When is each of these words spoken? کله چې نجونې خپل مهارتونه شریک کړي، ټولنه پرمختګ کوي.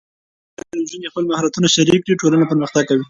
کله 0.57 0.65
چې 0.69 0.75
نجونې 0.79 1.09
خپل 1.11 1.23
مهارتونه 1.31 1.67
شریک 1.75 2.01
کړي، 2.03 2.19
ټولنه 2.21 2.45
پرمختګ 2.51 2.83
کوي. 2.89 2.99